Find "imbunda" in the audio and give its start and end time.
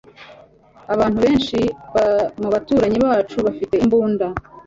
3.85-4.25